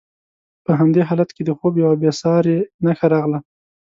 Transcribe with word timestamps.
په 0.65 0.71
همدې 0.79 1.01
حالت 1.09 1.29
کې 1.35 1.43
د 1.45 1.51
خوب 1.57 1.73
یوه 1.83 1.95
بې 2.01 2.11
ساري 2.21 2.57
نښه 2.83 3.07
راغله. 3.13 3.39